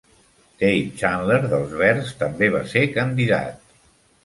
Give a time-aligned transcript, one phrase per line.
[0.61, 3.73] Dave Chandler, dels Verds, també va ser candidat.